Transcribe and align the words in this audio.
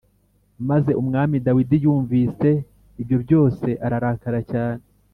Maze 0.69 0.91
Umwami 1.01 1.35
Dawidi 1.45 1.77
yumvise 1.83 2.49
ibyo 3.01 3.17
byose 3.23 3.67
ararakara 3.85 4.41
cyane. 4.51 4.83